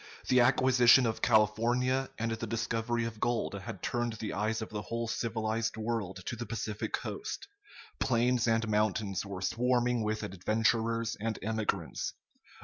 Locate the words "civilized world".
5.07-6.23